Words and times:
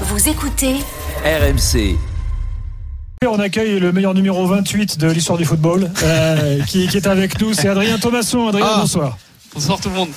Vous 0.00 0.28
écoutez 0.28 0.74
RMC. 1.24 1.96
On 3.26 3.38
accueille 3.38 3.78
le 3.80 3.92
meilleur 3.92 4.12
numéro 4.14 4.46
28 4.46 4.98
de 4.98 5.08
l'histoire 5.10 5.38
du 5.38 5.44
football 5.44 5.90
euh, 6.02 6.62
qui, 6.66 6.86
qui 6.88 6.96
est 6.96 7.06
avec 7.06 7.40
nous. 7.40 7.54
C'est 7.54 7.68
Adrien 7.68 7.98
Thomasson. 7.98 8.48
Adrien, 8.48 8.66
Ah. 8.68 8.76
bonsoir. 8.80 9.18
Bonsoir 9.54 9.80
tout 9.80 9.88
le 9.88 9.94
monde. 9.94 10.08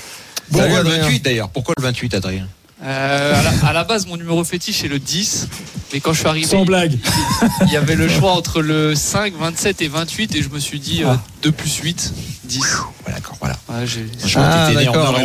Bon, 0.52 0.60
Salut, 0.60 0.74
le 0.74 0.80
Adrien. 0.80 1.02
28 1.04 1.20
d'ailleurs. 1.24 1.50
Pourquoi 1.50 1.74
le 1.78 1.84
28, 1.84 2.14
Adrien? 2.16 2.48
Euh, 2.84 3.34
à, 3.40 3.42
la, 3.44 3.70
à 3.70 3.74
la 3.74 3.84
base, 3.84 4.06
mon 4.08 4.18
numéro 4.18 4.44
fétiche 4.44 4.84
est 4.84 4.88
le 4.88 5.00
10. 5.00 5.48
Mais 5.94 6.00
quand 6.00 6.12
je 6.14 6.20
suis 6.20 6.28
arrivé, 6.28 6.48
Sans 6.48 6.66
blague. 6.66 6.98
il 7.66 7.72
y 7.72 7.78
avait 7.78 7.96
le 7.96 8.08
choix 8.10 8.34
entre 8.34 8.62
le 8.62 8.94
5, 8.94 9.34
27 9.40 9.82
et 9.82 9.88
28. 9.88 10.36
Et 10.36 10.42
je 10.44 10.50
me 10.50 10.60
suis 10.60 10.80
dit 10.80 11.04
euh, 11.04 11.14
Ah. 11.14 11.22
2 11.44 11.52
plus 11.52 11.76
8, 11.78 12.14
10. 12.48 12.60
Voilà, 13.04 13.18
d'accord, 13.20 13.38
voilà. 13.40 13.56
Ouais, 13.70 13.86
j'ai- 13.86 14.06
en 14.40 14.74
d'accord, 14.74 15.16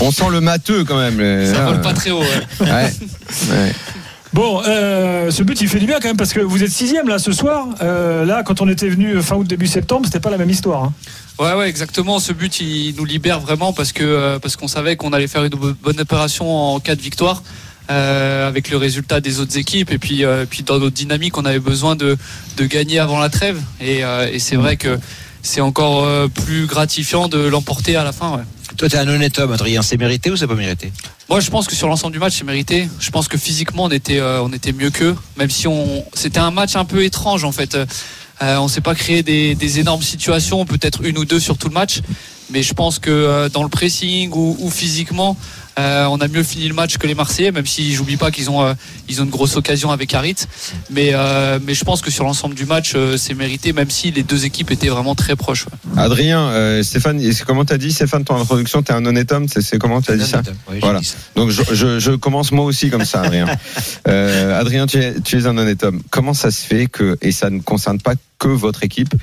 on 0.00 0.10
sent- 0.10 0.22
On 0.24 0.28
le 0.28 0.40
matheux 0.40 0.84
quand 0.84 0.98
même. 0.98 1.18
ça 1.46 1.62
ah, 1.62 1.66
vole 1.70 1.80
pas 1.80 1.92
très 1.92 2.10
haut. 2.10 2.20
ouais. 2.20 2.66
ouais. 2.66 2.92
Ouais. 3.50 3.72
Bon, 4.34 4.60
euh, 4.66 5.30
ce 5.30 5.42
but, 5.42 5.58
il 5.62 5.68
fait 5.68 5.78
du 5.78 5.86
bien 5.86 6.00
quand 6.00 6.08
même 6.08 6.16
parce 6.18 6.32
que 6.34 6.40
vous 6.40 6.62
êtes 6.62 6.70
sixième 6.70 7.08
là 7.08 7.18
ce 7.18 7.32
soir. 7.32 7.66
Euh, 7.82 8.26
là, 8.26 8.42
quand 8.42 8.60
on 8.60 8.68
était 8.68 8.88
venu 8.88 9.20
fin 9.22 9.36
août, 9.36 9.46
début 9.46 9.66
septembre, 9.66 10.04
c'était 10.04 10.20
pas 10.20 10.30
la 10.30 10.36
même 10.36 10.50
histoire. 10.50 10.84
hein. 10.84 10.92
Ouais, 11.38 11.54
ouais, 11.54 11.68
exactement. 11.68 12.18
Ce 12.18 12.32
but, 12.32 12.60
il 12.60 12.94
nous 12.96 13.04
libère 13.06 13.40
vraiment 13.40 13.72
parce 13.72 13.92
que 13.92 14.04
euh, 14.04 14.38
parce 14.38 14.56
qu'on 14.56 14.68
savait 14.68 14.96
qu'on 14.96 15.12
allait 15.14 15.28
faire 15.28 15.44
une 15.44 15.50
bo- 15.54 15.72
bonne 15.82 16.00
opération 16.00 16.74
en 16.74 16.78
cas 16.80 16.94
de 16.94 17.00
victoire. 17.00 17.42
euh, 17.90 18.46
avec 18.46 18.68
le 18.70 18.76
résultat 18.76 19.20
des 19.22 19.40
autres 19.40 19.56
équipes 19.56 19.90
et 19.90 19.96
puis 19.96 20.22
euh, 20.22 20.44
puis 20.44 20.62
dans 20.62 20.78
notre 20.78 20.92
dynamique 20.94 21.38
on 21.38 21.46
avait 21.46 21.58
besoin 21.58 21.96
de, 21.96 22.18
de 22.58 22.64
gagner 22.66 22.98
avant 22.98 23.18
la 23.18 23.30
trêve 23.30 23.58
et, 23.80 24.04
euh, 24.04 24.28
et 24.30 24.38
c'est 24.40 24.56
vrai 24.56 24.76
que 24.76 24.98
c'est 25.48 25.62
encore 25.62 26.04
euh, 26.04 26.28
plus 26.28 26.66
gratifiant 26.66 27.26
de 27.26 27.38
l'emporter 27.38 27.96
à 27.96 28.04
la 28.04 28.12
fin 28.12 28.36
ouais. 28.36 28.42
Toi, 28.76 28.88
t'es 28.88 28.98
un 28.98 29.08
honnête 29.08 29.38
homme, 29.38 29.50
Adrien. 29.50 29.80
C'est 29.80 29.96
mérité 29.96 30.30
ou 30.30 30.36
c'est 30.36 30.46
pas 30.46 30.54
mérité? 30.54 30.92
Moi, 31.30 31.40
je 31.40 31.50
pense 31.50 31.66
que 31.66 31.74
sur 31.74 31.88
l'ensemble 31.88 32.12
du 32.12 32.18
match, 32.18 32.34
c'est 32.36 32.44
mérité. 32.44 32.88
Je 33.00 33.10
pense 33.10 33.26
que 33.26 33.38
physiquement, 33.38 33.84
on 33.84 33.90
était, 33.90 34.20
euh, 34.20 34.42
on 34.42 34.52
était 34.52 34.72
mieux 34.72 34.90
qu'eux, 34.90 35.16
même 35.38 35.48
si 35.48 35.66
on, 35.66 36.04
c'était 36.12 36.38
un 36.38 36.50
match 36.50 36.76
un 36.76 36.84
peu 36.84 37.02
étrange 37.02 37.44
en 37.44 37.52
fait. 37.52 37.74
Euh, 37.76 37.86
on 38.58 38.68
s'est 38.68 38.82
pas 38.82 38.94
créé 38.94 39.22
des, 39.22 39.54
des 39.54 39.80
énormes 39.80 40.02
situations, 40.02 40.66
peut-être 40.66 41.02
une 41.02 41.16
ou 41.16 41.24
deux 41.24 41.40
sur 41.40 41.56
tout 41.56 41.68
le 41.68 41.74
match, 41.74 42.02
mais 42.50 42.62
je 42.62 42.74
pense 42.74 42.98
que 42.98 43.10
euh, 43.10 43.48
dans 43.48 43.62
le 43.62 43.68
pressing 43.68 44.30
ou, 44.32 44.56
ou 44.60 44.70
physiquement, 44.70 45.36
euh, 45.78 46.06
on 46.06 46.16
a 46.20 46.26
mieux 46.26 46.42
fini 46.42 46.66
le 46.66 46.74
match 46.74 46.98
que 46.98 47.06
les 47.06 47.14
Marseillais, 47.14 47.52
même 47.52 47.66
si 47.66 47.94
j'oublie 47.94 48.16
pas 48.16 48.32
qu'ils 48.32 48.50
ont, 48.50 48.62
euh, 48.64 48.74
ils 49.08 49.20
ont 49.20 49.24
une 49.24 49.30
grosse 49.30 49.54
occasion 49.56 49.92
avec 49.92 50.12
Harit. 50.12 50.34
Mais, 50.90 51.10
euh, 51.12 51.60
mais 51.64 51.74
je 51.74 51.84
pense 51.84 52.00
que 52.00 52.10
sur 52.10 52.24
l'ensemble 52.24 52.56
du 52.56 52.66
match, 52.66 52.94
euh, 52.96 53.16
c'est 53.16 53.34
mérité, 53.34 53.72
même 53.72 53.88
si 53.88 54.10
les 54.10 54.24
deux 54.24 54.44
équipes 54.44 54.72
étaient 54.72 54.88
vraiment 54.88 55.14
très 55.14 55.36
proches. 55.36 55.66
ouais. 55.66 56.02
Adrien, 56.02 56.40
euh, 56.48 56.82
Stéphane, 56.82 57.22
comment 57.46 57.64
t'as 57.64 57.78
dit, 57.78 57.92
Stéphane, 57.92 58.24
ton 58.24 58.34
introduction, 58.40 58.82
t'es 58.82 58.92
un 58.92 59.06
honnête 59.06 59.30
homme, 59.30 59.46
c'est 59.48 59.78
comment 59.78 60.02
tu 60.02 60.10
as 60.10 60.16
dit 60.16 60.26
ça? 60.26 60.42
Voilà. 60.80 60.98
dit 60.98 61.04
ça. 61.06 61.16
Donc 61.36 61.50
je, 61.50 61.62
je, 61.72 62.00
je 62.00 62.10
commence 62.10 62.50
moi 62.50 62.64
aussi 62.64 62.90
comme 62.90 63.04
ça, 63.04 63.22
Adrien. 63.22 63.46
Euh, 64.06 64.58
Adrien, 64.58 64.86
tu 64.86 64.98
es, 64.98 65.20
tu 65.20 65.38
es 65.38 65.46
un 65.46 65.56
honnête 65.58 65.82
homme. 65.84 66.00
Comment 66.10 66.32
ça 66.32 66.50
se 66.50 66.64
fait 66.64 66.86
que, 66.86 67.18
et 67.20 67.30
ça 67.30 67.50
ne 67.50 67.60
concerne 67.60 68.00
pas 68.00 68.14
que 68.38 68.48
votre 68.48 68.82
équipe, 68.84 69.14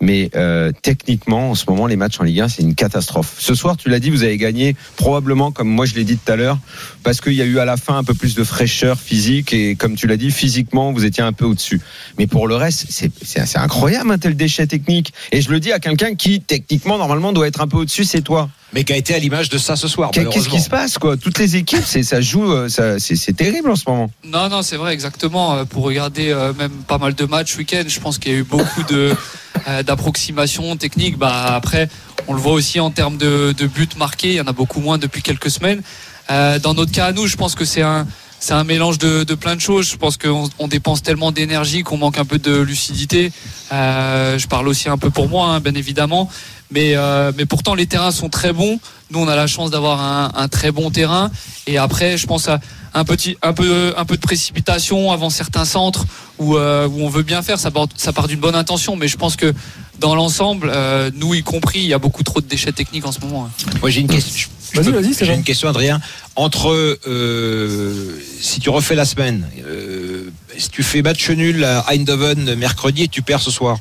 mais 0.00 0.30
euh, 0.34 0.72
techniquement, 0.82 1.50
en 1.50 1.54
ce 1.54 1.64
moment, 1.68 1.86
les 1.86 1.96
matchs 1.96 2.20
en 2.20 2.24
Ligue 2.24 2.40
1, 2.40 2.48
c'est 2.48 2.62
une 2.62 2.74
catastrophe. 2.74 3.36
Ce 3.38 3.54
soir, 3.54 3.76
tu 3.76 3.88
l'as 3.88 4.00
dit, 4.00 4.10
vous 4.10 4.22
avez 4.22 4.38
gagné 4.38 4.74
probablement, 4.96 5.52
comme 5.52 5.68
moi 5.68 5.84
je 5.84 5.94
l'ai 5.94 6.04
dit 6.04 6.16
tout 6.16 6.32
à 6.32 6.36
l'heure, 6.36 6.58
parce 7.02 7.20
qu'il 7.20 7.34
y 7.34 7.42
a 7.42 7.44
eu 7.44 7.58
à 7.58 7.64
la 7.64 7.76
fin 7.76 7.96
un 7.98 8.04
peu 8.04 8.14
plus 8.14 8.34
de 8.34 8.44
fraîcheur 8.44 8.98
physique 8.98 9.52
et 9.52 9.74
comme 9.76 9.96
tu 9.96 10.06
l'as 10.06 10.16
dit, 10.16 10.30
physiquement, 10.30 10.92
vous 10.92 11.04
étiez 11.04 11.22
un 11.22 11.32
peu 11.32 11.44
au-dessus. 11.44 11.80
Mais 12.18 12.26
pour 12.26 12.48
le 12.48 12.56
reste, 12.56 12.86
c'est 12.90 13.58
incroyable 13.58 14.10
un 14.10 14.18
tel 14.18 14.36
déchet 14.36 14.66
technique. 14.66 15.12
Et 15.32 15.42
je 15.42 15.50
le 15.50 15.60
dis 15.60 15.72
à 15.72 15.78
quelqu'un 15.78 16.14
qui, 16.14 16.40
techniquement, 16.40 16.98
normalement, 16.98 17.32
doit 17.32 17.46
être 17.46 17.60
un 17.60 17.68
peu 17.68 17.76
au-dessus, 17.76 18.04
c'est 18.04 18.22
toi. 18.22 18.48
Mais 18.72 18.84
qui 18.84 18.92
a 18.92 18.96
été 18.96 19.14
à 19.14 19.18
l'image 19.18 19.48
de 19.48 19.58
ça 19.58 19.74
ce 19.74 19.88
soir. 19.88 20.10
Qu'est- 20.12 20.24
Qu'est-ce 20.26 20.48
qui 20.48 20.60
se 20.60 20.68
passe, 20.70 20.96
quoi? 20.96 21.16
Toutes 21.16 21.38
les 21.38 21.56
équipes, 21.56 21.82
c'est 21.84 22.04
ça 22.04 22.20
joue, 22.20 22.52
euh, 22.52 22.68
c'est 22.68 23.36
terrible 23.36 23.68
en 23.70 23.74
ce 23.76 23.82
moment. 23.88 24.10
Non, 24.24 24.48
non, 24.48 24.62
c'est 24.62 24.76
vrai, 24.76 24.92
exactement. 24.94 25.54
Euh, 25.56 25.64
Pour 25.64 25.82
regarder 25.84 26.30
euh, 26.30 26.52
même 26.54 26.70
pas 26.86 26.98
mal 26.98 27.14
de 27.14 27.24
matchs 27.24 27.56
week-end, 27.56 27.82
je 27.88 27.98
pense 27.98 28.18
qu'il 28.18 28.30
y 28.32 28.34
a 28.36 28.38
eu 28.38 28.44
beaucoup 28.44 28.82
de 28.84 29.12
d'approximations 29.86 30.76
techniques. 30.76 31.18
Bah 31.18 31.54
après, 31.54 31.88
on 32.28 32.34
le 32.34 32.40
voit 32.40 32.52
aussi 32.52 32.80
en 32.80 32.90
termes 32.90 33.16
de, 33.16 33.52
de 33.56 33.66
buts 33.66 33.88
marqués, 33.98 34.28
il 34.28 34.34
y 34.34 34.40
en 34.40 34.46
a 34.46 34.52
beaucoup 34.52 34.80
moins 34.80 34.98
depuis 34.98 35.22
quelques 35.22 35.50
semaines. 35.50 35.82
Dans 36.28 36.74
notre 36.74 36.92
cas 36.92 37.06
à 37.06 37.12
nous, 37.12 37.26
je 37.26 37.36
pense 37.36 37.54
que 37.56 37.64
c'est 37.64 37.82
un 37.82 38.06
c'est 38.40 38.54
un 38.54 38.64
mélange 38.64 38.98
de, 38.98 39.34
plein 39.34 39.54
de 39.54 39.60
choses. 39.60 39.90
Je 39.90 39.96
pense 39.96 40.16
qu'on 40.16 40.48
on 40.58 40.66
dépense 40.66 41.02
tellement 41.02 41.30
d'énergie 41.30 41.82
qu'on 41.82 41.98
manque 41.98 42.18
un 42.18 42.24
peu 42.24 42.38
de 42.38 42.56
lucidité. 42.56 43.32
Euh, 43.70 44.38
je 44.38 44.48
parle 44.48 44.66
aussi 44.66 44.88
un 44.88 44.96
peu 44.96 45.10
pour 45.10 45.28
moi, 45.28 45.48
hein, 45.48 45.60
bien 45.60 45.74
évidemment. 45.74 46.28
Mais, 46.72 46.96
euh, 46.96 47.32
mais 47.36 47.44
pourtant, 47.44 47.74
les 47.74 47.86
terrains 47.86 48.12
sont 48.12 48.30
très 48.30 48.52
bons. 48.52 48.80
Nous, 49.10 49.20
on 49.20 49.28
a 49.28 49.36
la 49.36 49.46
chance 49.46 49.70
d'avoir 49.70 50.00
un, 50.34 50.48
très 50.48 50.72
bon 50.72 50.90
terrain. 50.90 51.30
Et 51.66 51.76
après, 51.76 52.16
je 52.16 52.26
pense 52.26 52.48
à 52.48 52.60
un 52.94 53.04
peu, 53.04 53.16
de 53.16 54.16
précipitation 54.16 55.12
avant 55.12 55.30
certains 55.30 55.66
centres 55.66 56.06
où, 56.38 56.56
euh, 56.56 56.88
on 56.98 57.08
veut 57.08 57.22
bien 57.22 57.42
faire. 57.42 57.58
Ça 57.58 57.70
part, 57.70 58.28
d'une 58.28 58.40
bonne 58.40 58.54
intention, 58.54 58.96
mais 58.96 59.08
je 59.08 59.18
pense 59.18 59.36
que 59.36 59.52
dans 59.98 60.14
l'ensemble, 60.14 60.72
nous 61.14 61.34
y 61.34 61.42
compris, 61.42 61.80
il 61.80 61.86
y 61.88 61.94
a 61.94 61.98
beaucoup 61.98 62.22
trop 62.22 62.40
de 62.40 62.46
déchets 62.46 62.72
techniques 62.72 63.04
en 63.04 63.12
ce 63.12 63.20
moment. 63.20 63.46
hein. 63.46 63.70
Moi, 63.82 63.90
j'ai 63.90 64.00
une 64.00 64.08
question. 64.08 64.48
Vas-y, 64.74 64.90
vas-y, 64.92 65.04
J'ai 65.08 65.12
Stéphane. 65.14 65.36
une 65.36 65.44
question, 65.44 65.68
Adrien. 65.68 66.00
Entre, 66.36 66.98
euh, 67.06 68.20
si 68.40 68.60
tu 68.60 68.70
refais 68.70 68.94
la 68.94 69.04
semaine, 69.04 69.46
euh, 69.66 70.30
si 70.56 70.68
tu 70.70 70.82
fais 70.82 71.02
match 71.02 71.28
nul 71.30 71.64
à 71.64 71.84
Eindhoven 71.92 72.54
mercredi 72.54 73.02
et 73.04 73.08
tu 73.08 73.22
perds 73.22 73.40
ce 73.40 73.50
soir, 73.50 73.78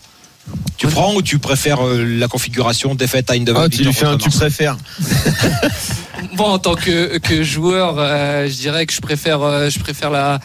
tu 0.78 0.88
prends 0.88 1.14
ou 1.14 1.22
tu 1.22 1.38
préfères 1.38 1.86
euh, 1.86 2.04
la 2.04 2.28
configuration 2.28 2.96
défaite 2.96 3.30
à 3.30 3.36
Eindhoven 3.36 3.64
Ah, 3.66 3.70
tu 3.70 3.84
lui 3.84 3.92
victoire 3.92 3.96
fais 3.96 4.06
un 4.08 4.18
contre 4.18 4.24
tu 4.24 4.30
Marseille 4.30 4.50
préfères. 4.50 4.78
Moi, 6.36 6.48
en 6.50 6.60
tant 6.60 6.76
que, 6.76 7.18
que 7.20 7.44
joueur, 7.44 7.96
euh, 7.98 8.48
je 8.48 8.54
dirais 8.56 8.86
que 8.86 8.94
je 8.94 9.02
préfère, 9.02 9.42
euh, 9.42 9.70
je 9.70 9.80
préfère 9.80 10.10
la, 10.10 10.40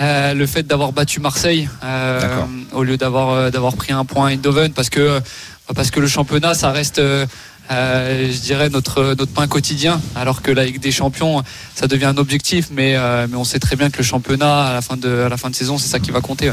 euh, 0.00 0.34
le 0.34 0.46
fait 0.46 0.62
d'avoir 0.66 0.92
battu 0.92 1.20
Marseille 1.20 1.68
euh, 1.84 2.20
au 2.72 2.82
lieu 2.82 2.96
d'avoir 2.96 3.50
d'avoir 3.50 3.74
pris 3.76 3.92
un 3.92 4.04
point 4.04 4.28
à 4.28 4.30
Eindhoven 4.32 4.72
parce 4.72 4.88
que 4.90 5.20
parce 5.74 5.90
que 5.90 6.00
le 6.00 6.06
championnat, 6.08 6.54
ça 6.54 6.70
reste. 6.72 7.00
Euh, 7.70 8.30
je 8.32 8.38
dirais 8.40 8.68
notre 8.68 9.14
notre 9.18 9.32
pain 9.32 9.46
quotidien 9.46 10.00
alors 10.16 10.42
que 10.42 10.50
la 10.50 10.64
Ligue 10.64 10.80
des 10.80 10.92
Champions 10.92 11.42
ça 11.74 11.86
devient 11.86 12.06
un 12.06 12.16
objectif 12.18 12.68
mais 12.72 12.96
euh, 12.96 13.26
on 13.34 13.44
sait 13.44 13.58
très 13.60 13.76
bien 13.76 13.88
que 13.90 13.98
le 13.98 14.04
championnat 14.04 14.64
à 14.66 14.72
la 14.74 14.82
fin 14.82 14.96
de 14.96 15.08
la 15.08 15.36
saison 15.52 15.78
c'est 15.78 15.88
ça 15.88 15.98
qui 16.00 16.10
va 16.10 16.20
compter. 16.20 16.52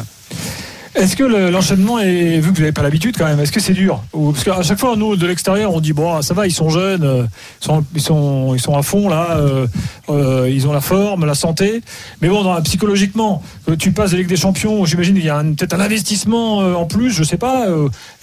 Est-ce 0.96 1.16
que 1.16 1.24
le- 1.24 1.50
l'enchaînement 1.52 2.00
est, 2.00 2.40
vu 2.40 2.50
que 2.52 2.56
vous 2.56 2.62
n'avez 2.62 2.72
pas 2.72 2.81
l'habitude 2.81 3.16
quand 3.18 3.25
même, 3.25 3.40
est-ce 3.40 3.52
que 3.52 3.59
c'est 3.59 3.74
dur 3.74 4.02
Parce 4.12 4.44
qu'à 4.44 4.62
chaque 4.64 4.80
fois, 4.80 4.96
nous, 4.96 5.16
de 5.16 5.28
l'extérieur, 5.28 5.72
on 5.74 5.80
dit, 5.80 5.94
bon, 5.94 6.22
ça 6.24 6.34
va, 6.34 6.48
ils 6.48 6.52
sont 6.52 6.69
jeunes, 6.69 7.03
euh, 7.03 7.24
ils 7.62 8.02
sont, 8.02 8.56
ils 8.56 8.59
sont, 8.59 8.75
à 8.75 8.81
fond 8.81 9.08
là, 9.08 9.38
ils 10.09 10.68
ont 10.68 10.74
la 10.74 10.81
forme, 10.81 11.25
la 11.25 11.36
santé. 11.36 11.81
Mais 12.22 12.28
bon, 12.28 12.59
psychologiquement, 12.64 13.44
tu 13.78 13.92
passes 13.92 14.12
de 14.12 14.18
Ligue 14.18 14.28
des 14.28 14.36
Champions, 14.36 14.84
j'imagine 14.86 15.14
qu'il 15.14 15.24
y 15.25 15.30
a 15.30 15.42
peut-être 15.44 15.74
un 15.75 15.80
investissement 15.80 16.58
en 16.58 16.86
plus, 16.86 17.12
je 17.12 17.24
sais 17.24 17.38
pas. 17.38 17.68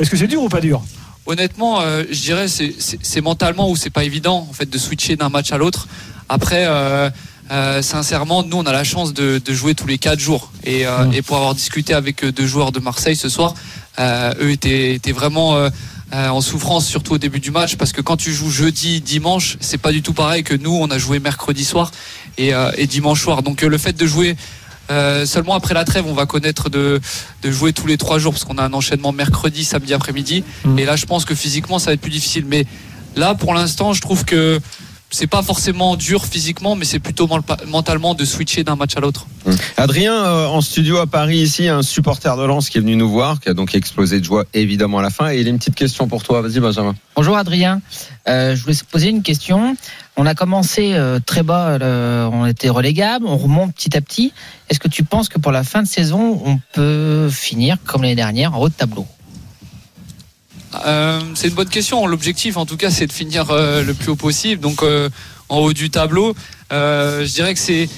Est-ce 0.01 0.11
que 0.11 0.17
c'est 0.17 0.27
dur 0.27 0.43
ou 0.43 0.49
pas 0.49 0.61
dur 0.61 0.83
Honnêtement, 1.27 1.81
euh, 1.81 2.05
je 2.11 2.21
dirais 2.21 2.47
c'est 2.49 3.21
mentalement 3.21 3.69
où 3.69 3.77
c'est 3.77 3.91
pas 3.91 4.05
évident 4.05 4.47
en 4.49 4.53
fait 4.53 4.71
de 4.71 4.79
switcher 4.79 5.17
d'un 5.17 5.29
match 5.29 5.51
à 5.51 5.59
l'autre. 5.59 5.89
Après, 6.29 6.67
euh, 6.67 7.11
euh, 7.51 7.83
sincèrement, 7.83 8.45
nous 8.45 8.59
on 8.59 8.67
a 8.67 8.73
la 8.73 8.85
chance 8.85 9.13
de, 9.13 9.41
de 9.45 9.53
jouer 9.53 9.75
tous 9.75 9.87
les 9.89 9.99
quatre 9.99 10.21
jours 10.21 10.53
et, 10.65 10.87
euh, 10.87 11.11
et 11.13 11.23
pour 11.23 11.37
avoir 11.37 11.55
discuté 11.55 11.95
avec 11.95 12.25
deux 12.25 12.47
joueurs 12.47 12.71
de 12.71 12.79
Marseille 12.79 13.17
ce 13.17 13.29
soir, 13.29 13.55
euh, 13.99 14.33
eux 14.41 14.51
étaient, 14.51 14.95
étaient 14.95 15.13
vraiment 15.13 15.57
euh, 15.57 15.69
euh, 16.15 16.29
en 16.29 16.41
souffrance 16.41 16.87
surtout 16.87 17.15
au 17.15 17.19
début 17.19 17.41
du 17.41 17.51
match 17.51 17.75
parce 17.75 17.93
que 17.93 18.01
quand 18.01 18.17
tu 18.17 18.33
joues 18.33 18.51
jeudi, 18.51 19.01
dimanche, 19.01 19.57
c'est 19.61 19.79
pas 19.79 19.91
du 19.91 20.03
tout 20.03 20.13
pareil 20.13 20.45
que 20.45 20.55
nous 20.55 20.77
on 20.81 20.91
a 20.93 20.99
joué 20.99 21.19
mercredi 21.19 21.65
soir 21.65 21.91
et, 22.39 22.55
euh, 22.55 22.71
et 22.77 22.87
dimanche 22.87 23.23
soir. 23.23 23.43
Donc 23.43 23.63
le 23.63 23.79
fait 23.79 23.97
de 23.97 24.07
jouer 24.07 24.37
euh, 24.91 25.27
seulement 25.27 25.55
après 25.55 25.75
la 25.75 25.85
trêve, 25.85 26.07
on 26.07 26.15
va 26.15 26.27
connaître 26.27 26.71
de, 26.71 27.01
de 27.43 27.51
jouer 27.51 27.73
tous 27.73 27.87
les 27.87 27.97
trois 27.97 28.19
jours 28.19 28.33
parce 28.33 28.45
qu'on 28.45 28.59
a 28.59 28.65
un 28.65 28.73
enchaînement 28.73 29.13
mercredi, 29.13 29.65
samedi 29.65 29.95
après-midi. 29.95 30.45
Mm. 30.65 30.79
Et 30.79 30.85
là, 30.85 30.97
je 30.97 31.07
pense 31.07 31.25
que 31.25 31.35
physiquement, 31.35 31.79
ça 31.79 31.87
va 31.87 31.95
être 31.95 32.01
plus 32.01 32.11
difficile. 32.11 32.45
Mais 32.47 32.67
là, 33.17 33.35
pour 33.35 33.55
l'instant, 33.55 33.93
je 33.93 34.01
trouve 34.01 34.25
que 34.25 34.61
c'est 35.11 35.27
pas 35.27 35.43
forcément 35.43 35.97
dur 35.97 36.25
physiquement, 36.27 36.75
mais 36.75 36.85
c'est 36.85 36.99
plutôt 36.99 37.29
mentalement 37.69 38.15
de 38.15 38.25
switcher 38.25 38.65
d'un 38.65 38.77
match 38.77 38.97
à 38.97 39.01
l'autre. 39.01 39.27
Adrien, 39.77 40.13
euh, 40.15 40.47
en 40.47 40.61
studio 40.61 40.99
à 40.99 41.07
Paris, 41.07 41.39
ici, 41.39 41.69
un 41.69 41.83
supporter 41.83 42.37
de 42.37 42.45
Lens 42.45 42.69
qui 42.69 42.79
est 42.79 42.81
venu 42.81 42.97
nous 42.97 43.09
voir, 43.09 43.41
qui 43.41 43.49
a 43.49 43.55
donc 43.55 43.75
explosé 43.75 44.19
de 44.21 44.25
joie 44.25 44.45
évidemment 44.53 44.99
à 44.99 45.03
la 45.03 45.11
fin. 45.11 45.31
Et 45.31 45.41
il 45.41 45.47
a 45.47 45.51
une 45.51 45.59
petite 45.59 45.77
question 45.77 46.09
pour 46.09 46.23
toi. 46.23 46.43
Vas-y, 46.43 46.61
Benjamin. 46.61 46.95
Bonjour 47.15 47.37
Adrien, 47.37 47.81
Euh, 48.29 48.57
je 48.57 48.63
voulais 48.63 48.75
te 48.75 48.85
poser 48.85 49.09
une 49.09 49.23
question. 49.23 49.77
On 50.17 50.27
a 50.27 50.35
commencé 50.35 50.95
euh, 50.95 51.21
très 51.25 51.43
bas, 51.43 51.79
on 52.33 52.47
était 52.47 52.71
relégable, 52.71 53.27
on 53.27 53.37
remonte 53.37 53.75
petit 53.75 53.97
à 53.97 54.01
petit. 54.01 54.33
Est-ce 54.69 54.81
que 54.81 54.89
tu 54.89 55.05
penses 55.05 55.29
que 55.29 55.39
pour 55.39 55.53
la 55.53 55.63
fin 55.63 55.83
de 55.83 55.89
saison, 55.89 56.41
on 56.45 56.59
peut 56.73 57.29
finir 57.31 57.77
comme 57.87 58.03
l'année 58.03 58.17
dernière 58.17 58.55
en 58.55 58.59
haut 58.59 58.69
de 58.69 58.75
tableau? 58.75 59.07
Euh, 60.85 61.21
c'est 61.35 61.49
une 61.49 61.55
bonne 61.55 61.69
question. 61.69 62.07
L'objectif, 62.07 62.57
en 62.57 62.67
tout 62.67 62.77
cas, 62.77 62.91
c'est 62.91 63.07
de 63.07 63.13
finir 63.13 63.51
euh, 63.51 63.83
le 63.83 63.95
plus 63.95 64.11
haut 64.11 64.17
possible. 64.17 64.61
Donc, 64.61 64.83
euh, 64.83 65.09
en 65.49 65.59
haut 65.59 65.73
du 65.73 65.91
tableau, 65.91 66.35
je 66.71 67.33
dirais 67.33 67.55
que 67.55 67.61
c'est 67.61 67.89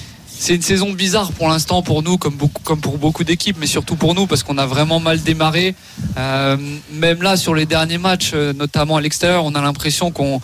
c'est 0.40 0.54
une 0.54 0.62
saison 0.62 0.92
bizarre 0.92 1.32
pour 1.32 1.48
l'instant 1.48 1.82
pour 1.82 2.04
nous, 2.04 2.16
comme, 2.16 2.34
beaucoup, 2.34 2.62
comme 2.62 2.80
pour 2.80 2.96
beaucoup 2.96 3.24
d'équipes, 3.24 3.56
mais 3.58 3.66
surtout 3.66 3.96
pour 3.96 4.14
nous 4.14 4.28
parce 4.28 4.44
qu'on 4.44 4.56
a 4.56 4.66
vraiment 4.66 5.00
mal 5.00 5.20
démarré. 5.20 5.74
Euh, 6.16 6.56
même 6.92 7.22
là, 7.22 7.36
sur 7.36 7.56
les 7.56 7.66
derniers 7.66 7.98
matchs, 7.98 8.34
notamment 8.34 8.96
à 8.96 9.00
l'extérieur, 9.00 9.44
on 9.44 9.56
a 9.56 9.60
l'impression 9.60 10.12
qu'on 10.12 10.40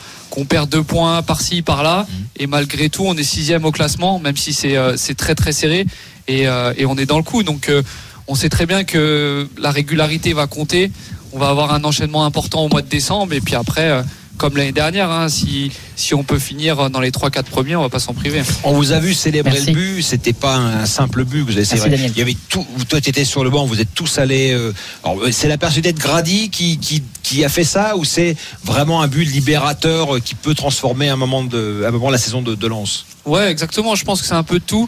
perd 0.49 0.69
deux 0.69 0.83
points 0.83 1.23
par-ci, 1.23 1.63
par-là, 1.63 2.09
et 2.37 2.49
malgré 2.49 2.89
tout, 2.89 3.05
on 3.07 3.17
est 3.17 3.23
sixième 3.23 3.65
au 3.65 3.71
classement, 3.71 4.19
même 4.19 4.37
si 4.37 4.53
c'est 4.53 4.77
euh, 4.77 4.97
très 5.17 5.37
très 5.37 5.53
serré, 5.53 5.87
et, 6.27 6.49
euh, 6.49 6.75
et 6.77 6.87
on 6.87 6.97
est 6.99 7.07
dans 7.07 7.19
le 7.19 7.23
coup. 7.23 7.45
Donc, 7.45 7.71
on 8.27 8.35
sait 8.35 8.49
très 8.49 8.67
bien 8.67 8.83
que 8.83 9.49
la 9.59 9.71
régularité 9.71 10.33
va 10.33 10.49
compter. 10.49 10.91
On 11.35 11.39
va 11.39 11.49
avoir 11.49 11.75
un 11.75 11.83
enchaînement 11.83 12.25
important 12.25 12.65
au 12.65 12.69
mois 12.69 12.81
de 12.81 12.89
décembre, 12.89 13.35
et 13.35 13.41
puis 13.41 13.55
après. 13.55 13.91
euh, 13.91 14.03
comme 14.37 14.57
l'année 14.57 14.73
dernière, 14.73 15.11
hein, 15.11 15.29
si, 15.29 15.71
si 15.97 16.15
on 16.15 16.25
peut 16.25 16.39
finir 16.39 16.91
dans 16.91 17.01
les 17.01 17.11
3-4 17.11 17.45
premiers, 17.45 17.77
on 17.77 17.83
va 17.83 17.89
pas 17.89 17.99
s'en 17.99 18.15
priver. 18.15 18.43
On 18.65 18.73
vous 18.73 18.93
a 18.93 18.99
vu 19.01 19.15
célébrer 19.15 19.53
Merci. 19.53 19.73
le 19.73 19.73
but, 19.75 20.03
c'était 20.03 20.33
pas 20.33 20.57
un 20.57 20.87
simple 20.87 21.25
but 21.25 21.41
que 21.41 21.45
vous 21.45 21.51
avez 21.53 21.61
Merci, 21.61 21.71
célébré. 21.79 21.91
Daniel. 21.91 22.13
Il 22.15 22.19
y 22.19 22.23
avait 22.23 22.37
tout, 22.49 22.67
toi 22.89 23.01
tu 23.01 23.11
étais 23.11 23.25
sur 23.25 23.45
le 23.45 23.51
banc, 23.51 23.65
vous 23.67 23.81
êtes 23.81 23.95
tous 23.95 24.19
allés. 24.19 24.53
euh, 24.53 24.73
euh, 25.07 25.31
c'est 25.33 25.49
la 25.49 25.59
personnalité 25.59 25.93
de 25.93 26.01
Grady 26.01 26.51
qui, 26.51 26.79
qui, 26.79 27.03
qui 27.23 27.45
a 27.45 27.49
fait 27.49 27.65
ça 27.65 27.97
ou 27.97 28.05
c'est 28.05 28.37
vraiment 28.65 29.03
un 29.03 29.09
but 29.09 29.25
libérateur 29.25 30.17
euh, 30.17 30.21
qui 30.21 30.35
peut 30.35 30.55
transformer 30.55 31.09
un 31.09 31.17
moment 31.17 31.45
de, 31.45 31.85
un 31.87 31.91
moment 31.91 32.11
la 32.11 32.19
saison 32.19 32.43
de, 32.43 32.55
de 32.55 32.67
Lens? 32.67 33.07
Ouais, 33.25 33.51
exactement. 33.51 33.95
Je 33.95 34.05
pense 34.05 34.21
que 34.21 34.27
c'est 34.27 34.35
un 34.35 34.43
peu 34.43 34.61
tout. 34.61 34.87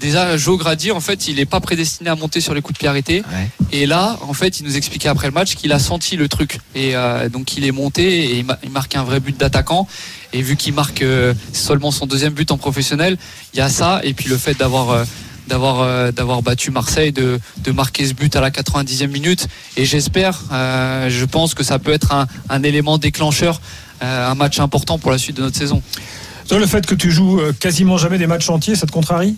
Déjà, 0.00 0.36
Joe 0.36 0.58
Grady, 0.58 0.90
en 0.90 0.98
fait, 0.98 1.28
il 1.28 1.38
est 1.38 1.44
pas 1.46 1.60
prédestiné 1.60 2.10
à 2.10 2.16
monter 2.16 2.40
sur 2.40 2.52
les 2.52 2.60
coups 2.60 2.74
de 2.74 2.78
pied 2.80 2.88
arrêtés. 2.88 3.22
Et 3.70 3.86
là, 3.86 4.18
en 4.26 4.32
fait, 4.32 4.58
il 4.58 4.66
nous 4.66 4.76
expliquait 4.76 5.08
après 5.08 5.28
le 5.28 5.32
match 5.32 5.54
qu'il 5.54 5.70
a 5.72 5.78
senti 5.78 6.16
le 6.16 6.26
truc. 6.28 6.58
Et 6.74 6.96
euh, 6.96 7.28
donc, 7.28 7.56
il 7.56 7.64
est 7.64 7.70
monté 7.70 8.24
et 8.24 8.38
il, 8.38 8.44
ma- 8.44 8.58
il 8.64 8.70
marque 8.70 8.96
un 8.96 9.04
vrai 9.04 9.20
but 9.20 9.36
d'attaquant. 9.38 9.86
Et 10.36 10.42
vu 10.42 10.56
qu'il 10.56 10.74
marque 10.74 11.00
euh, 11.00 11.32
seulement 11.54 11.90
son 11.90 12.06
deuxième 12.06 12.34
but 12.34 12.50
en 12.50 12.58
professionnel, 12.58 13.16
il 13.54 13.58
y 13.58 13.62
a 13.62 13.70
ça. 13.70 14.00
Et 14.04 14.12
puis 14.12 14.28
le 14.28 14.36
fait 14.36 14.52
d'avoir 14.52 14.90
euh, 14.90 15.04
d'avoir 15.48 15.80
euh, 15.80 16.12
d'avoir 16.12 16.42
battu 16.42 16.70
Marseille, 16.70 17.10
de, 17.10 17.40
de 17.64 17.72
marquer 17.72 18.06
ce 18.06 18.12
but 18.12 18.36
à 18.36 18.42
la 18.42 18.50
90e 18.50 19.06
minute. 19.08 19.48
Et 19.78 19.86
j'espère, 19.86 20.38
euh, 20.52 21.08
je 21.08 21.24
pense 21.24 21.54
que 21.54 21.62
ça 21.62 21.78
peut 21.78 21.92
être 21.92 22.12
un, 22.12 22.26
un 22.50 22.62
élément 22.62 22.98
déclencheur, 22.98 23.62
euh, 24.02 24.30
un 24.30 24.34
match 24.34 24.58
important 24.60 24.98
pour 24.98 25.10
la 25.10 25.16
suite 25.16 25.38
de 25.38 25.42
notre 25.42 25.56
saison. 25.56 25.82
Toi, 26.48 26.58
le 26.58 26.66
fait 26.66 26.84
que 26.84 26.94
tu 26.94 27.10
joues 27.10 27.40
quasiment 27.58 27.96
jamais 27.96 28.18
des 28.18 28.26
matchs 28.26 28.50
entiers, 28.50 28.76
ça 28.76 28.86
te 28.86 28.92
contrarie? 28.92 29.36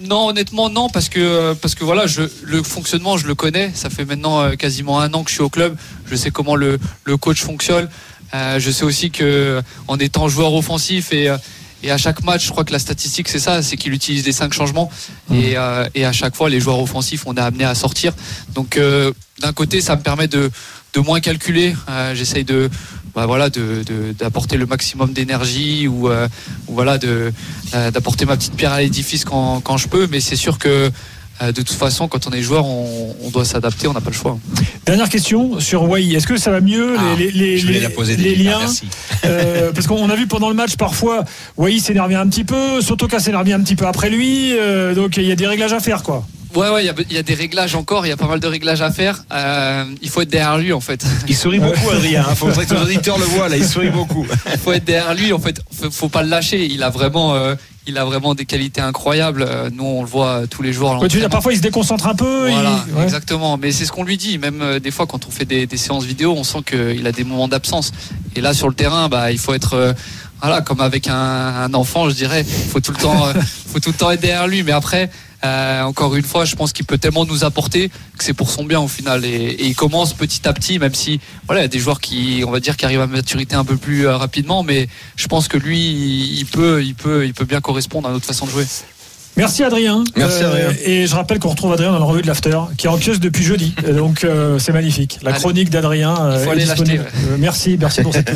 Non, 0.00 0.28
honnêtement, 0.28 0.70
non, 0.70 0.88
parce 0.88 1.08
que 1.08 1.52
parce 1.54 1.74
que 1.74 1.84
voilà, 1.84 2.06
je, 2.06 2.22
le 2.42 2.62
fonctionnement, 2.62 3.16
je 3.16 3.26
le 3.26 3.34
connais. 3.34 3.70
Ça 3.74 3.90
fait 3.90 4.04
maintenant 4.04 4.50
quasiment 4.56 5.00
un 5.00 5.12
an 5.12 5.22
que 5.22 5.30
je 5.30 5.34
suis 5.34 5.42
au 5.42 5.50
club. 5.50 5.76
Je 6.06 6.16
sais 6.16 6.30
comment 6.30 6.56
le, 6.56 6.78
le 7.04 7.16
coach 7.16 7.42
fonctionne. 7.42 7.88
Euh, 8.34 8.58
je 8.58 8.70
sais 8.70 8.84
aussi 8.84 9.10
que 9.10 9.62
en 9.86 9.96
étant 9.98 10.28
joueur 10.28 10.52
offensif 10.54 11.12
et 11.12 11.28
euh, 11.30 11.36
et 11.82 11.90
à 11.90 11.98
chaque 11.98 12.24
match, 12.24 12.46
je 12.46 12.50
crois 12.50 12.64
que 12.64 12.72
la 12.72 12.78
statistique 12.78 13.28
c'est 13.28 13.38
ça, 13.38 13.62
c'est 13.62 13.76
qu'il 13.76 13.92
utilise 13.92 14.24
les 14.24 14.32
cinq 14.32 14.54
changements 14.54 14.90
et, 15.30 15.52
euh, 15.58 15.86
et 15.94 16.06
à 16.06 16.12
chaque 16.12 16.34
fois 16.34 16.48
les 16.48 16.58
joueurs 16.58 16.80
offensifs 16.80 17.24
on 17.26 17.34
est 17.34 17.40
amené 17.40 17.64
à 17.64 17.74
sortir. 17.74 18.14
Donc 18.54 18.78
euh, 18.78 19.12
d'un 19.42 19.52
côté, 19.52 19.80
ça 19.82 19.94
me 19.96 20.02
permet 20.02 20.26
de 20.26 20.50
de 20.94 21.00
moins 21.00 21.20
calculer. 21.20 21.74
J'essaye 22.14 22.44
de 22.44 22.70
bah 23.14 23.26
voilà 23.26 23.50
de 23.50 23.82
de- 23.84 24.12
d'apporter 24.18 24.56
le 24.56 24.64
maximum 24.64 25.12
d'énergie 25.12 25.86
ou, 25.88 26.08
ou 26.08 26.72
voilà 26.78 26.98
d'apporter 26.98 28.24
ma 28.24 28.36
petite 28.36 28.54
pierre 28.54 28.72
à 28.72 28.80
l'édifice 28.80 29.24
quand, 29.24 29.60
quand 29.60 29.76
je 29.76 29.88
peux. 29.88 30.06
Mais 30.10 30.20
c'est 30.20 30.36
sûr 30.36 30.56
que 30.58 30.90
de 31.40 31.50
toute 31.62 31.70
façon, 31.70 32.08
quand 32.08 32.26
on 32.26 32.30
est 32.30 32.42
joueur, 32.42 32.64
on, 32.64 33.14
on 33.24 33.30
doit 33.30 33.44
s'adapter, 33.44 33.88
on 33.88 33.92
n'a 33.92 34.00
pas 34.00 34.10
le 34.10 34.16
choix. 34.16 34.38
Dernière 34.86 35.08
question 35.08 35.58
sur 35.60 35.82
Wai. 35.84 36.12
Est-ce 36.14 36.26
que 36.26 36.36
ça 36.36 36.50
va 36.50 36.60
mieux 36.60 36.94
Ah, 36.98 37.02
les, 37.18 37.30
les, 37.30 37.58
Je 37.58 37.66
voulais 37.66 37.78
les- 37.78 37.84
la 37.84 37.90
poser 37.90 38.16
les 38.16 38.36
déjà, 38.36 38.50
liens 38.50 38.58
merci. 38.60 38.86
Euh, 39.24 39.72
Parce 39.74 39.86
qu'on 39.86 40.08
a 40.10 40.14
vu 40.16 40.26
pendant 40.26 40.48
le 40.48 40.54
match 40.54 40.76
parfois 40.76 41.24
Wai 41.56 41.78
s'énervait 41.80 42.14
un 42.14 42.28
petit 42.28 42.44
peu, 42.44 42.80
Sotoka 42.80 43.18
s'énervait 43.18 43.52
un 43.52 43.60
petit 43.62 43.76
peu 43.76 43.86
après 43.86 44.10
lui. 44.10 44.52
euh, 44.58 44.94
donc 44.94 45.16
il 45.16 45.24
y 45.24 45.32
a 45.32 45.36
des 45.36 45.46
réglages 45.46 45.72
à 45.72 45.80
faire 45.80 46.02
quoi. 46.02 46.24
Ouais, 46.54 46.68
ouais, 46.70 46.84
il 46.84 46.86
y 46.86 46.90
a- 46.90 46.94
il 47.10 47.16
y, 47.16 47.18
a 47.18 47.22
des 47.24 47.34
réglages 47.34 47.74
encore, 47.74 48.06
il 48.06 48.10
y 48.10 48.12
a 48.12 48.16
pas 48.16 48.28
mal 48.28 48.38
de 48.38 48.46
réglages 48.46 48.80
à 48.80 48.92
faire. 48.92 49.24
Euh, 49.32 49.84
il 50.02 50.08
faut 50.08 50.20
être 50.22 50.30
derrière 50.30 50.56
lui, 50.56 50.72
en 50.72 50.78
fait. 50.80 51.04
Il 51.26 51.34
sourit 51.34 51.58
beaucoup, 51.58 51.90
Adrien. 51.90 52.24
Il 52.30 52.36
faudrait 52.36 52.64
que 52.64 52.74
nos 52.74 52.82
auditeurs 52.84 53.18
le 53.18 53.24
voient 53.24 53.48
là. 53.48 53.56
Il 53.56 53.64
sourit 53.66 53.90
beaucoup. 53.90 54.24
Il 54.52 54.58
faut 54.60 54.72
être 54.72 54.84
derrière 54.84 55.14
lui, 55.14 55.32
en 55.32 55.40
fait. 55.40 55.60
Faut, 55.72 55.90
faut 55.90 56.08
pas 56.08 56.22
le 56.22 56.28
lâcher. 56.28 56.64
Il 56.64 56.84
a 56.84 56.90
vraiment, 56.90 57.34
euh, 57.34 57.56
il 57.86 57.98
a 57.98 58.04
vraiment 58.04 58.34
des 58.34 58.46
qualités 58.46 58.80
incroyables. 58.80 59.44
Euh, 59.48 59.68
Nous, 59.72 59.84
on 59.84 60.02
le 60.02 60.08
voit 60.08 60.46
tous 60.48 60.62
les 60.62 60.72
jours. 60.72 60.98
Ouais, 61.00 61.08
tu 61.08 61.18
dire, 61.18 61.28
parfois 61.28 61.52
il 61.52 61.56
se 61.56 61.62
déconcentre 61.62 62.06
un 62.06 62.14
peu. 62.14 62.48
Voilà, 62.50 62.84
il- 62.88 62.94
ouais. 62.94 63.04
exactement. 63.04 63.56
Mais 63.58 63.72
c'est 63.72 63.84
ce 63.84 63.92
qu'on 63.92 64.04
lui 64.04 64.16
dit. 64.16 64.38
Même 64.38 64.62
euh, 64.62 64.80
des 64.80 64.90
fois, 64.90 65.06
quand 65.06 65.26
on 65.26 65.30
fait 65.30 65.44
des, 65.44 65.66
des 65.66 65.76
séances 65.76 66.04
vidéo, 66.04 66.34
on 66.36 66.44
sent 66.44 66.60
qu'il 66.66 67.06
a 67.06 67.12
des 67.12 67.24
moments 67.24 67.48
d'absence. 67.48 67.92
Et 68.36 68.40
là, 68.40 68.54
sur 68.54 68.68
le 68.68 68.74
terrain, 68.74 69.08
bah, 69.08 69.32
il 69.32 69.38
faut 69.38 69.54
être, 69.54 69.74
euh, 69.74 69.92
voilà, 70.44 70.60
comme 70.60 70.80
avec 70.80 71.08
un, 71.08 71.14
un 71.14 71.72
enfant, 71.72 72.10
je 72.10 72.14
dirais. 72.14 72.44
Il 72.46 72.70
faut 72.70 72.80
tout 72.80 72.92
le 72.92 72.98
temps, 72.98 73.26
euh, 73.28 73.32
faut 73.72 73.80
tout 73.80 73.90
le 73.90 73.96
temps 73.96 74.10
être 74.10 74.20
derrière 74.20 74.46
lui. 74.46 74.62
Mais 74.62 74.72
après, 74.72 75.10
euh, 75.42 75.82
encore 75.82 76.14
une 76.16 76.24
fois, 76.24 76.44
je 76.44 76.54
pense 76.54 76.74
qu'il 76.74 76.84
peut 76.84 76.98
tellement 76.98 77.24
nous 77.24 77.44
apporter 77.44 77.88
que 77.88 78.24
c'est 78.24 78.34
pour 78.34 78.50
son 78.50 78.64
bien 78.64 78.78
au 78.78 78.88
final. 78.88 79.24
Et, 79.24 79.28
et 79.28 79.66
il 79.66 79.74
commence 79.74 80.12
petit 80.12 80.46
à 80.46 80.52
petit, 80.52 80.78
même 80.78 80.94
si, 80.94 81.18
voilà, 81.46 81.62
il 81.62 81.64
y 81.64 81.66
a 81.66 81.68
des 81.68 81.78
joueurs 81.78 81.98
qui, 81.98 82.44
on 82.46 82.50
va 82.50 82.60
dire, 82.60 82.76
qui 82.76 82.84
arrivent 82.84 83.00
à 83.00 83.06
maturité 83.06 83.54
un 83.54 83.64
peu 83.64 83.78
plus 83.78 84.06
euh, 84.06 84.18
rapidement. 84.18 84.62
Mais 84.62 84.86
je 85.16 85.26
pense 85.28 85.48
que 85.48 85.56
lui, 85.56 85.80
il 86.38 86.44
peut, 86.44 86.84
il 86.84 86.94
peut, 86.94 87.24
il 87.24 87.32
peut 87.32 87.46
bien 87.46 87.62
correspondre 87.62 88.06
à 88.08 88.12
notre 88.12 88.26
façon 88.26 88.44
de 88.44 88.50
jouer. 88.50 88.66
Merci 89.36 89.64
Adrien. 89.64 89.98
Euh, 90.00 90.04
Merci, 90.16 90.42
Adrien. 90.44 90.68
Et 90.84 91.06
je 91.06 91.14
rappelle 91.14 91.38
qu'on 91.40 91.48
retrouve 91.48 91.72
Adrien 91.72 91.90
dans 91.92 91.98
la 91.98 92.04
revue 92.04 92.22
de 92.22 92.26
l'After, 92.28 92.56
qui 92.78 92.86
est 92.86 92.90
en 92.90 92.96
kiosque 92.98 93.20
depuis 93.20 93.42
jeudi. 93.44 93.74
Donc 93.96 94.22
euh, 94.24 94.58
c'est 94.58 94.72
magnifique. 94.72 95.18
La 95.22 95.30
Allez. 95.30 95.40
chronique 95.40 95.70
d'Adrien 95.70 96.14
euh, 96.20 96.36
Il 96.38 96.44
faut 96.44 96.48
est 96.50 96.52
aller 96.52 96.64
disponible. 96.64 97.04
l'acheter, 97.04 97.18
Euh, 97.32 97.36
merci, 97.38 97.76
merci 97.80 98.02
pour 98.02 98.12
cette. 98.14 98.30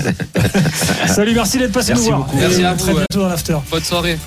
Salut, 1.06 1.34
merci 1.34 1.58
d'être 1.58 1.72
passé 1.72 1.92
Merci 1.92 2.10
nous 2.10 2.16
voir. 2.16 2.26
beaucoup. 2.26 2.38
Et 2.38 2.40
Merci 2.40 2.64
à 2.64 2.74
très 2.74 2.90
vous, 2.92 2.98
bientôt 2.98 3.20
dans 3.20 3.28
l'After. 3.28 3.56
Bonne 3.70 3.84
soirée. 3.84 4.18